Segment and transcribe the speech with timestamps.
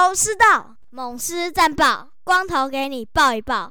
[0.00, 3.70] 头头是道，猛狮战报，光头给你报一报。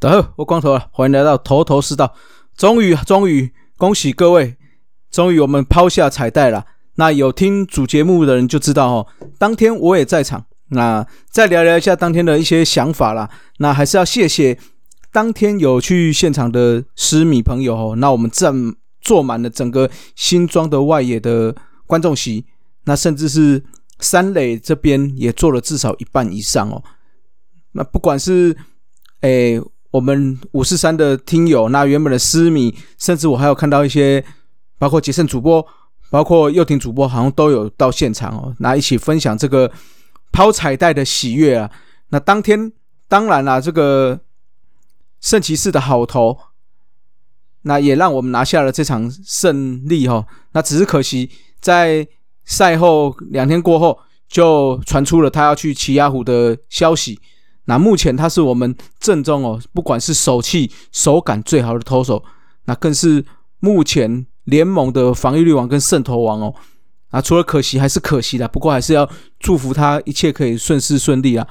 [0.00, 2.12] 大家好，我光头了，欢迎来到头头是道。
[2.56, 4.56] 终于，终于，恭喜各位，
[5.08, 6.66] 终于我们抛下彩带了。
[6.96, 9.06] 那有听主节目的人就知道哦，
[9.38, 10.44] 当天我也在场。
[10.70, 13.30] 那再聊聊一下当天的一些想法啦。
[13.58, 14.58] 那还是要谢谢
[15.12, 17.94] 当天有去现场的狮迷朋友哦。
[17.96, 18.52] 那我们站
[19.00, 21.54] 坐满了整个新庄的外野的
[21.86, 22.46] 观众席，
[22.82, 23.62] 那甚至是
[24.00, 26.82] 三垒这边也做了至少一半以上哦。
[27.72, 28.56] 那不管是
[29.20, 34.24] 诶我们五四三的听友，那原本的狮迷，甚至我还有看到一些
[34.78, 35.66] 包括杰森主播。
[36.10, 39.70] 包括佑廷主播好像都有到现场哦，那一起分享这个
[40.32, 41.70] 抛彩带的喜悦啊。
[42.08, 42.72] 那当天
[43.08, 44.18] 当然啦，这个
[45.20, 46.38] 圣骑士的好投，
[47.60, 50.26] 那也让我们拿下了这场胜利哈。
[50.52, 52.08] 那只是可惜，在
[52.48, 53.96] 赛后两天过后，
[54.28, 57.20] 就传出了他要去奇亚湖的消息。
[57.66, 62.24] 那目前他是我们正中哦，不管是手气手感最好的投手，
[62.64, 63.24] 那更是
[63.60, 64.26] 目前。
[64.48, 66.54] 联盟的防御率王跟胜投王哦，
[67.10, 69.06] 啊，除了可惜还是可惜的，不过还是要
[69.38, 71.46] 祝福他一切可以顺势顺利啊。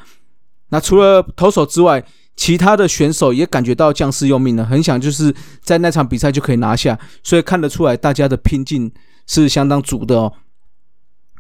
[0.70, 2.04] 那除了投手之外，
[2.36, 5.32] 其他的选手也感觉到将士用命了，很想就是
[5.62, 8.92] 在那场比赛就可以拿下，所以看得出来大家的拼劲
[9.28, 10.34] 是相当足的哦。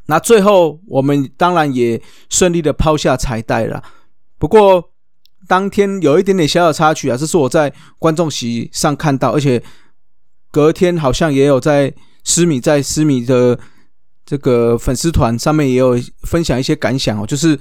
[0.08, 3.81] 那最后我们当然也顺利的抛下彩带了，
[4.38, 4.91] 不过
[5.47, 9.63] 当天有一点点小小插曲啊，这是我在观众席上看到，而且。
[10.50, 13.59] 隔天好像也有在思米在思米的
[14.25, 17.59] 这个粉丝团上面也有分享一些感想哦，就是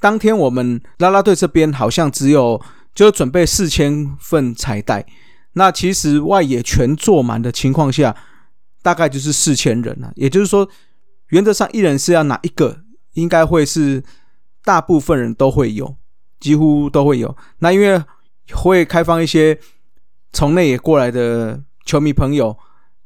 [0.00, 2.60] 当天我们啦啦队这边好像只有
[2.94, 5.04] 就准备四千份彩带，
[5.54, 8.14] 那其实外野全坐满的情况下，
[8.82, 10.12] 大概就是四千人了。
[10.14, 10.68] 也就是说，
[11.28, 12.80] 原则上一人是要拿一个，
[13.14, 14.02] 应该会是
[14.64, 15.96] 大部分人都会有，
[16.40, 17.36] 几乎都会有。
[17.58, 18.02] 那因为
[18.52, 19.58] 会开放一些
[20.32, 21.62] 从内野过来的。
[21.86, 22.58] 球迷朋友，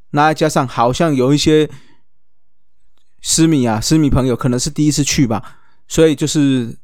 [0.09, 1.69] 那加上好像有一些
[3.21, 6.75] 私米啊，私米朋友可能是第一次去吧，所以就是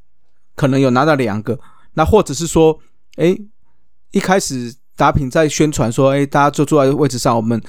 [0.55, 1.59] 可能有拿到两个，
[1.95, 2.79] 那或者是说，
[3.15, 3.35] 哎，
[4.11, 7.59] 一开始达品在宣传说，哎，大家就坐在位置上，我们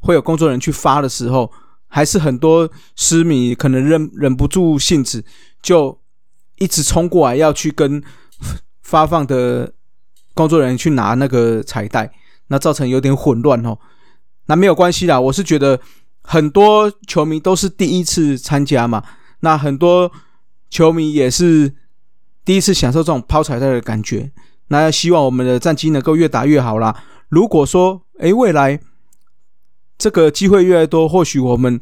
[0.00, 1.52] 会有工作人员去发的时候，
[1.88, 5.24] 还是很多私迷可能忍忍不住性子，
[5.62, 6.00] 就
[6.58, 8.02] 一直冲过来要去跟
[8.82, 9.72] 发放的
[10.34, 12.12] 工作人员去拿那个彩带。
[12.48, 13.76] 那造成有点混乱哦，
[14.46, 15.18] 那没有关系啦。
[15.18, 15.80] 我是觉得
[16.22, 19.02] 很多球迷都是第一次参加嘛，
[19.40, 20.12] 那很多
[20.70, 21.74] 球迷也是
[22.44, 24.30] 第一次享受这种抛彩带的感觉。
[24.68, 27.02] 那希望我们的战绩能够越打越好啦。
[27.28, 28.78] 如果说诶未来
[29.98, 31.80] 这个机会越来越多，或许我们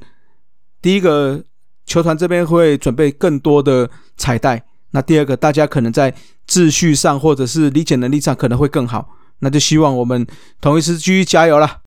[0.80, 1.42] 第一个
[1.86, 4.64] 球团这边会准备更多的彩带。
[4.90, 6.14] 那第二个，大家可能在
[6.48, 9.10] 秩序上或者是理解能力上可能会更好。
[9.40, 10.26] 那就希望我们
[10.60, 11.83] 同一师继续加油了。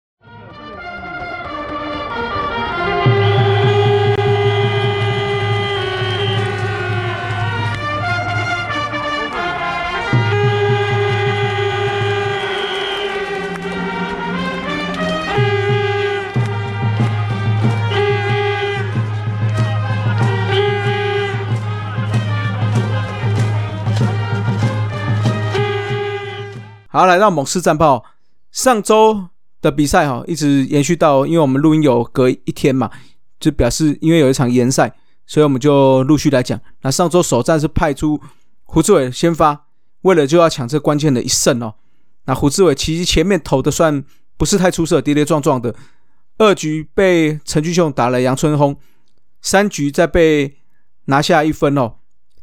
[26.96, 28.06] 好，来到猛士战报，
[28.54, 29.26] 上周
[29.62, 32.90] 的比赛哈，一直延续到，因为我们录音有隔一天嘛，
[33.38, 34.96] 就表示因为有一场延赛，
[35.28, 36.58] 所以我们就陆续来讲。
[36.84, 38.18] 那上周首战是派出
[38.64, 39.66] 胡志伟先发，
[40.04, 41.74] 为了就要抢这关键的一胜哦。
[42.28, 44.02] 那胡志伟其实前面投的算
[44.38, 45.76] 不是太出色，跌跌撞撞的。
[46.38, 48.74] 二局被陈俊秀打了阳春轰，
[49.42, 50.56] 三局再被
[51.08, 51.96] 拿下一分哦，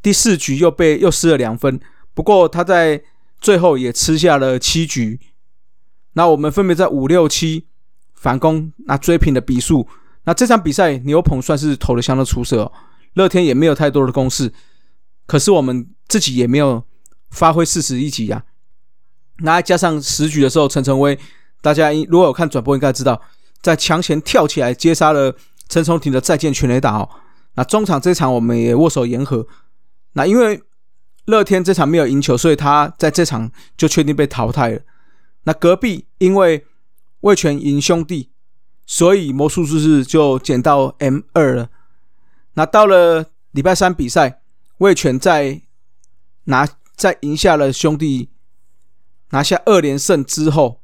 [0.02, 1.81] 第四局又被又失了两分。
[2.12, 3.02] 不过他在
[3.43, 5.19] 最后也吃下了七局，
[6.12, 7.67] 那我们分别在五六七
[8.15, 9.89] 反攻，那追平的比数。
[10.25, 12.73] 那这场比赛牛棚算是投的相当出色哦，
[13.15, 14.53] 乐天也没有太多的攻势，
[15.27, 16.85] 可是我们自己也没有
[17.33, 18.44] 发挥四十一级呀。
[19.39, 21.19] 那加上十局的时候，陈晨威，
[21.61, 23.21] 大家如果有看转播应该知道，
[23.61, 25.35] 在墙前跳起来接杀了
[25.69, 27.09] 陈崇廷的再见全垒打哦。
[27.56, 29.44] 那中场这场我们也握手言和，
[30.12, 30.62] 那因为。
[31.26, 34.80] 乐天这场没有赢球，所以他在这场就确定被淘汰了。
[35.44, 36.64] 那隔壁因为
[37.20, 38.30] 魏权赢兄弟，
[38.86, 41.70] 所以魔术师是就减到 M 二了。
[42.54, 44.42] 那到了礼拜三比赛，
[44.78, 45.62] 魏权在
[46.44, 48.30] 拿在赢下了兄弟，
[49.30, 50.80] 拿下二连胜之后，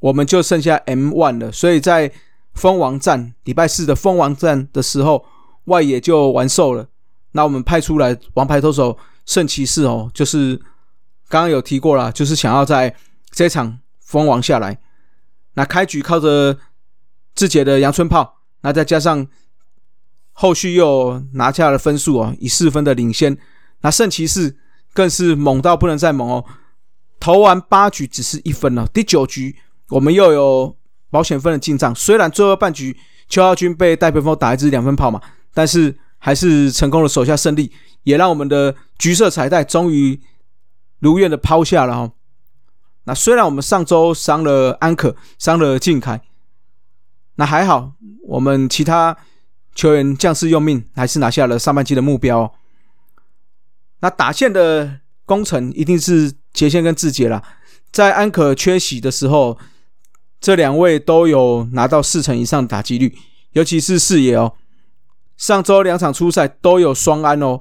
[0.00, 1.52] 我们就剩下 M one 了。
[1.52, 2.12] 所以在
[2.54, 5.26] 蜂王战礼拜四的蜂王战的时候，
[5.64, 6.88] 外野就完售了。
[7.32, 10.56] 那我们派出来王牌投手圣骑士哦，就是
[11.28, 12.94] 刚刚有提过了，就是想要在
[13.30, 14.78] 这场封王下来。
[15.54, 16.58] 那开局靠着
[17.34, 19.26] 志杰的阳春炮，那再加上
[20.32, 23.36] 后续又拿下了分数哦，以四分的领先。
[23.80, 24.56] 那圣骑士
[24.92, 26.44] 更是猛到不能再猛哦，
[27.18, 28.86] 投完八局只是一分了。
[28.88, 29.56] 第九局
[29.88, 30.76] 我们又有
[31.10, 32.94] 保险分的进账，虽然最后半局
[33.28, 35.18] 邱浩军被戴培峰打一支两分炮嘛，
[35.54, 35.96] 但是。
[36.24, 37.72] 还是成功的守下胜利，
[38.04, 40.20] 也让我们的橘色彩带终于
[41.00, 42.12] 如愿的抛下了哈。
[43.04, 46.22] 那虽然我们上周伤了安可，伤了靖凯，
[47.34, 47.94] 那还好，
[48.28, 49.16] 我们其他
[49.74, 52.54] 球员将士用命，还是拿下了上半季的目标。
[53.98, 57.42] 那打线的工程一定是杰线跟志杰了，
[57.90, 59.58] 在安可缺席的时候，
[60.40, 63.12] 这两位都有拿到四成以上的打击率，
[63.54, 64.54] 尤其是视野哦。
[65.36, 67.60] 上周两场初赛都有双安哦，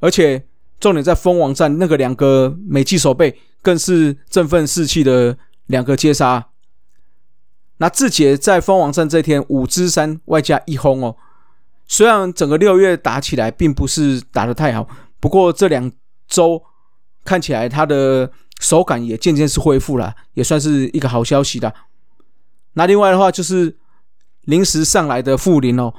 [0.00, 0.46] 而且
[0.80, 5.36] 重点在蜂王战那个两个美记守备更是振奋士气的
[5.66, 6.48] 两个接杀。
[7.78, 11.16] 那志杰在蜂王战这天五支三外加一轰哦，
[11.86, 14.88] 虽然整个六月打起来并不是打得太好，
[15.20, 15.90] 不过这两
[16.26, 16.60] 周
[17.24, 21.72] 看起来他的手感也渐渐是恢复了，也算是一个好消息的。
[22.72, 23.76] 那另外的话就是
[24.42, 25.94] 临时上来的傅林哦。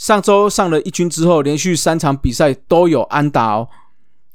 [0.00, 3.68] 上周上了一军之后，连续三场比赛都有安打哦，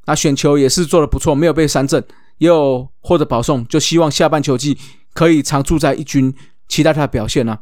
[0.06, 2.06] 那选球也是做的不错，没有被三振，
[2.38, 4.78] 也有获得保送，就希望下半球季
[5.16, 6.32] 可以常驻在一军，
[6.68, 7.62] 期待他的表现啊。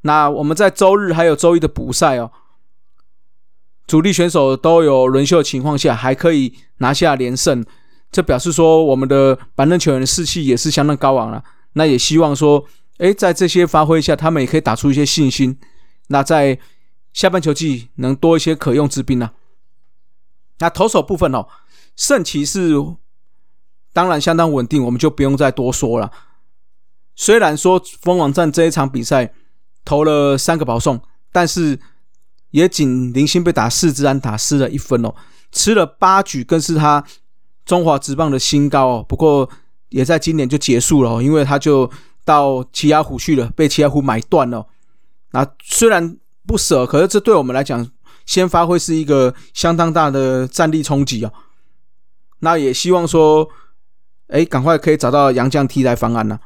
[0.00, 2.32] 那我们在周日还有周一的补赛哦，
[3.86, 7.62] 主力选手都有轮休的情况下，还可以拿下连胜，
[8.10, 11.44] 这表示说我们的板凳球员的士气也是相当高昂了。
[11.74, 12.64] 那也希望说，
[12.96, 15.58] 哎，在这些发挥下，他们也可以打出一些信心。
[16.10, 16.58] 那在
[17.18, 19.32] 下半球季能多一些可用之兵呢？
[20.60, 21.48] 那投手部分哦，
[21.96, 22.70] 圣骑士
[23.92, 26.12] 当然相当稳定，我们就不用再多说了。
[27.16, 29.34] 虽然说蜂王战这一场比赛
[29.84, 31.80] 投了三个保送，但是
[32.52, 35.12] 也仅零星被打四支安打失了一分哦，
[35.50, 37.04] 吃了八局更是他
[37.64, 39.06] 中华职棒的新高哦。
[39.08, 39.50] 不过
[39.88, 41.90] 也在今年就结束了，因为他就
[42.24, 44.68] 到奇亚虎去了，被奇亚虎买断了。
[45.32, 46.16] 那虽然。
[46.48, 47.86] 不舍，可是这对我们来讲，
[48.24, 51.30] 先发会是一个相当大的战力冲击啊。
[52.38, 53.50] 那也希望说，
[54.28, 56.40] 哎，赶快可以找到杨将替代方案呢。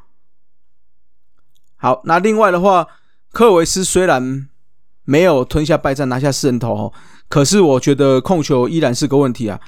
[1.77, 2.89] 好，那另外的话，
[3.31, 4.49] 科维斯虽然
[5.05, 6.93] 没有吞下败战拿下四人头哦，
[7.29, 9.61] 可是我觉得控球依然是个问题啊。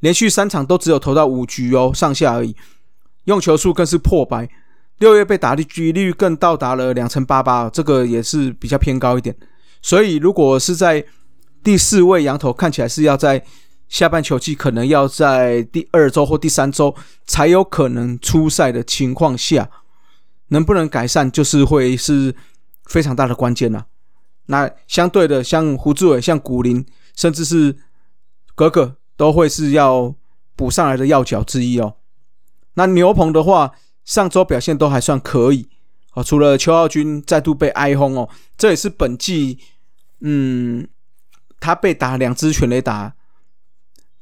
[0.00, 2.56] 连续三场都只有投到五局哦，上下而已，
[3.24, 4.48] 用球数更是破百。
[4.98, 9.36] 六月被打的几率更到达了两成八八，这个也是比较偏高一点。
[9.82, 11.04] 所以，如果是在
[11.62, 13.44] 第四位羊头看起来是要在
[13.88, 16.94] 下半球季，可能要在第二周或第三周
[17.26, 19.68] 才有可能出赛的情况下，
[20.48, 22.34] 能不能改善，就是会是
[22.84, 23.86] 非常大的关键了。
[24.46, 27.76] 那相对的，像胡志伟、像古林，甚至是
[28.54, 30.14] 格格，都会是要
[30.56, 31.96] 补上来的要角之一哦。
[32.74, 33.72] 那牛棚的话，
[34.04, 35.68] 上周表现都还算可以
[36.14, 39.58] 哦，除了邱浩军再度被挨轰哦，这也是本季。
[40.24, 40.86] 嗯，
[41.58, 43.12] 他被打两支全垒打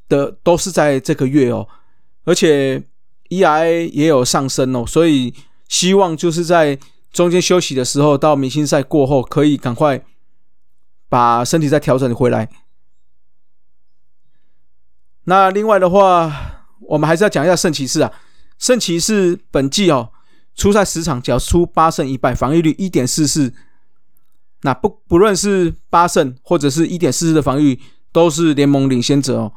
[0.09, 1.69] 的都是在这个月哦，
[2.25, 2.83] 而且
[3.29, 5.35] ERA 也有上升哦，所以
[5.69, 6.79] 希望就是在
[7.13, 10.03] 中间休息的时候，到明星赛过后，可以赶快
[11.09, 12.49] 把身体再调整回来。
[15.25, 18.11] 那另外的话，我们还是要讲一下圣骑士啊，
[18.59, 20.13] 圣骑士本季哦，
[20.55, 23.53] 初赛十场缴出八胜一败，防御率一点四四。
[24.63, 27.81] 那不不论是八胜或者是一点四四的防御，
[28.13, 29.53] 都是联盟领先者哦。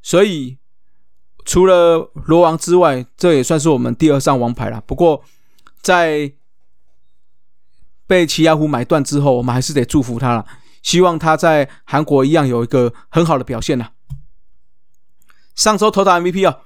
[0.00, 0.56] 所以
[1.44, 4.82] 除了罗王之外，这也算是我们第二上王牌了。
[4.86, 5.22] 不过
[5.80, 6.32] 在
[8.06, 10.46] 被奇亚虎买断之后，我们还是得祝福他了，
[10.82, 13.90] 希望他在韩国一样有一个很好的表现呐。
[15.54, 16.60] 上周投打 MVP 哦，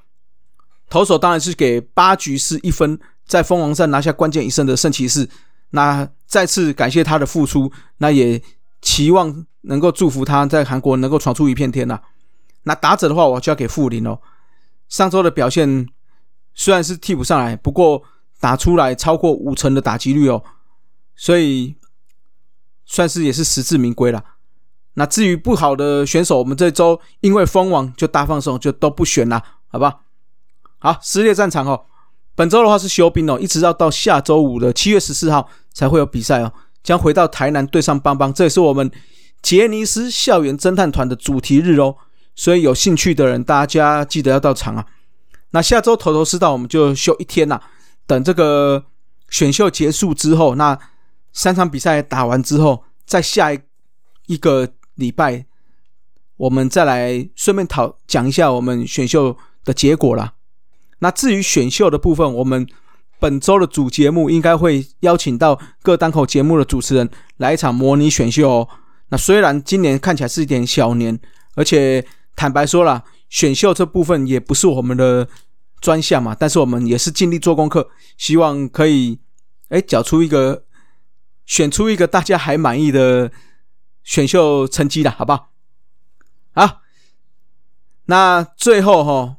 [0.89, 5.29] 投手当然是给八局是一分，在蜂王战拿下关键一胜的圣骑士。
[5.71, 8.43] 那再次感谢他的付出，那也
[8.81, 12.01] 期望能够祝福他在韩国能够闯出一片天呐。
[12.63, 14.19] 那打者的话，我就要给傅林哦。
[14.89, 15.89] 上周的表现
[16.55, 18.03] 虽然是替补上来，不过
[18.41, 20.43] 打出来超过五成的打击率哦，
[21.15, 21.77] 所以
[22.85, 24.25] 算是也是实至名归了。
[24.95, 30.01] 那至于不好的选手，我们这周因为封王就大放送，就都不选了，好吧？
[30.79, 31.85] 好，撕裂战场哦。
[32.37, 36.53] 本周的话是休兵哦，一直要到下周五的七月十四号才会有比赛哦，
[36.85, 38.89] 将回到台南对上邦邦，这也是我们
[39.43, 41.97] 杰尼斯校园侦探团的主题日哦，
[42.35, 44.87] 所以有兴趣的人，大家记得要到场啊。
[45.51, 47.59] 那下周头头是道，我们就休一天呐，
[48.07, 48.85] 等这个
[49.31, 50.79] 选秀结束之后，那
[51.33, 53.51] 三场比赛打完之后，再下
[54.27, 55.47] 一个礼拜，
[56.37, 60.35] 我们再来顺便讨讲一下我们选秀的结果啦。
[60.99, 62.67] 那至于选秀的部分，我们
[63.19, 68.69] 本周的主节目应该会邀请到各单口节目的主持人来一场模拟选秀哦。
[69.09, 71.19] 那虽然今年看起来是一点小年，
[71.55, 75.29] 而且坦白说了，选秀这部分也不是我们的
[75.81, 79.19] 专项嘛，但是我们也是尽力做功课，希望可以
[79.69, 80.65] 哎缴出一个
[81.45, 83.31] 选出一个大家还满意的
[84.03, 85.51] 选秀成绩的，好不好？
[86.53, 86.81] 好，
[88.07, 89.37] 那最后哈。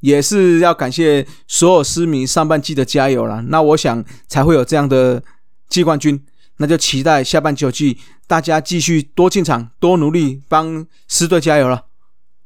[0.00, 5.22] 也是要感谢所有狮迷上半季的加油了，那我想才会有这样的
[5.68, 6.24] 季冠军，
[6.56, 11.86] 那就期待下半球季大家继续多进场、多努力，帮狮队加油了。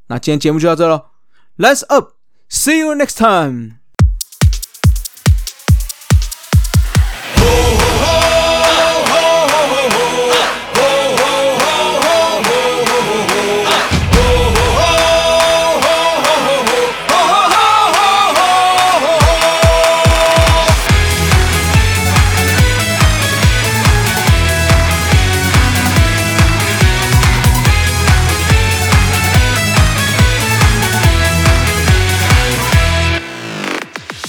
[0.08, 1.06] 那今天节目就到这喽
[1.56, 3.83] ，Let's up，See you next time。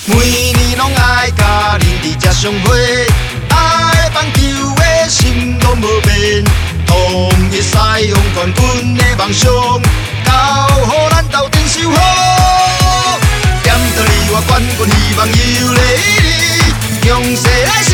[0.07, 0.13] 每
[0.53, 3.07] 年拢爱甲恁伫食相会，
[3.49, 4.39] 爱棒球
[4.75, 6.43] 的心拢无变，
[6.85, 9.49] 同一赛用冠军的梦想，
[10.23, 10.31] 交
[10.85, 11.95] 予咱斗阵守护。
[13.63, 15.33] 点到你我冠军希望有
[15.73, 15.79] 你
[16.21, 16.29] 你，
[17.01, 17.89] 强势来势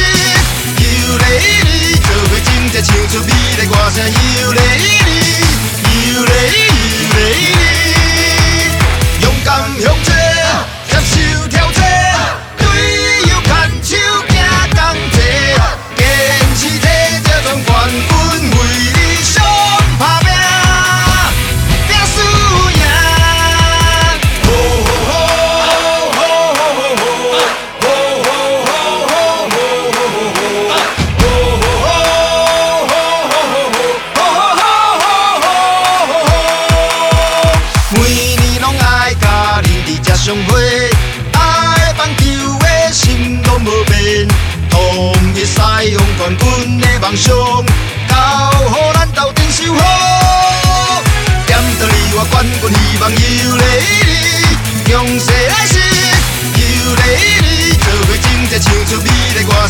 [0.77, 0.83] 有
[1.15, 1.23] 你
[1.63, 4.83] 你，做伙整齐唱出美丽歌声有你你，
[6.11, 6.80] 有你有你